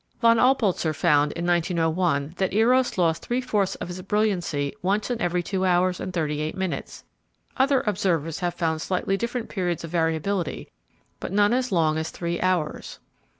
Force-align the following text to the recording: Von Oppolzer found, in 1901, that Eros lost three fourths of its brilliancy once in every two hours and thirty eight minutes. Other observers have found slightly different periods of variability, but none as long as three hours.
Von 0.19 0.37
Oppolzer 0.39 0.95
found, 0.95 1.31
in 1.33 1.45
1901, 1.45 2.33
that 2.37 2.55
Eros 2.55 2.97
lost 2.97 3.23
three 3.23 3.39
fourths 3.39 3.75
of 3.75 3.87
its 3.87 4.01
brilliancy 4.01 4.73
once 4.81 5.11
in 5.11 5.21
every 5.21 5.43
two 5.43 5.63
hours 5.63 5.99
and 5.99 6.11
thirty 6.11 6.41
eight 6.41 6.57
minutes. 6.57 7.03
Other 7.57 7.81
observers 7.85 8.39
have 8.39 8.55
found 8.55 8.81
slightly 8.81 9.15
different 9.15 9.47
periods 9.47 9.83
of 9.83 9.91
variability, 9.91 10.69
but 11.19 11.31
none 11.31 11.53
as 11.53 11.71
long 11.71 11.99
as 11.99 12.09
three 12.09 12.41
hours. 12.41 12.97